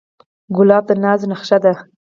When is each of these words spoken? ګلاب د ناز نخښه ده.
ګلاب 0.55 0.83
د 0.89 0.91
ناز 1.03 1.21
نخښه 1.31 1.57
ده. 1.63 1.73